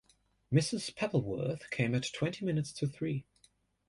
Mr. 0.51 0.95
Pappleworth 0.95 1.69
came 1.69 1.93
at 1.93 2.11
twenty 2.11 2.43
minutes 2.43 2.73
to 2.73 2.87
three. 2.87 3.23